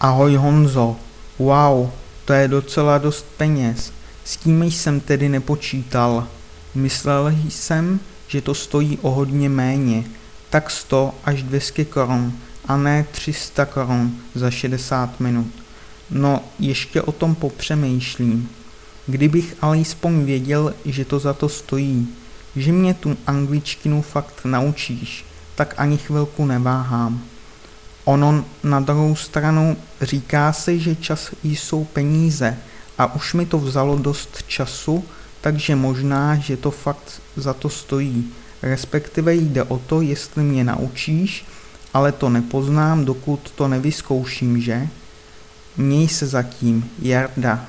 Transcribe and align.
Ahoj 0.00 0.36
Honzo, 0.36 0.96
wow, 1.38 1.90
to 2.24 2.32
je 2.32 2.48
docela 2.48 2.98
dost 2.98 3.26
peněz. 3.36 3.92
S 4.24 4.36
tím 4.36 4.62
jsem 4.62 5.00
tedy 5.00 5.28
nepočítal. 5.28 6.26
Myslel 6.74 7.34
jsem, 7.48 8.00
že 8.28 8.40
to 8.40 8.54
stojí 8.54 8.98
o 9.02 9.10
hodně 9.10 9.48
méně, 9.48 10.04
tak 10.50 10.70
100 10.70 11.14
až 11.24 11.42
200 11.42 11.84
korun, 11.84 12.32
a 12.68 12.76
ne 12.76 13.06
300 13.12 13.66
korun 13.66 14.16
za 14.34 14.50
60 14.50 15.20
minut. 15.20 15.52
No, 16.10 16.40
ještě 16.58 17.02
o 17.02 17.12
tom 17.12 17.34
popřemýšlím. 17.34 18.48
Kdybych 19.06 19.56
alespoň 19.60 20.24
věděl, 20.24 20.74
že 20.84 21.04
to 21.04 21.18
za 21.18 21.32
to 21.32 21.48
stojí, 21.48 22.08
že 22.56 22.72
mě 22.72 22.94
tu 22.94 23.16
angličtinu 23.26 24.02
fakt 24.02 24.44
naučíš, 24.44 25.24
tak 25.54 25.74
ani 25.76 25.98
chvilku 25.98 26.46
neváhám. 26.46 27.24
Ono 28.04 28.44
na 28.62 28.80
druhou 28.80 29.16
stranu 29.16 29.76
říká 30.00 30.52
se, 30.52 30.78
že 30.78 30.96
čas 30.96 31.30
jsou 31.42 31.84
peníze 31.84 32.56
a 32.98 33.14
už 33.14 33.34
mi 33.34 33.46
to 33.46 33.58
vzalo 33.58 33.98
dost 33.98 34.42
času, 34.46 35.04
takže 35.40 35.76
možná, 35.76 36.36
že 36.36 36.56
to 36.56 36.70
fakt 36.70 37.20
za 37.36 37.54
to 37.54 37.68
stojí. 37.68 38.32
Respektive 38.62 39.34
jde 39.34 39.62
o 39.62 39.78
to, 39.78 40.00
jestli 40.00 40.42
mě 40.42 40.64
naučíš, 40.64 41.44
ale 41.94 42.12
to 42.12 42.28
nepoznám, 42.28 43.04
dokud 43.04 43.50
to 43.50 43.68
nevyzkouším, 43.68 44.60
že? 44.60 44.88
Měj 45.76 46.08
se 46.08 46.26
zatím, 46.26 46.90
Jarda. 46.98 47.66